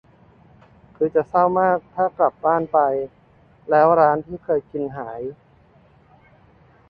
[0.95, 2.79] คือจะเศร้ามากถ้ากลับบ้านไป
[3.69, 5.21] แล้วร้านที่เคยกินหาย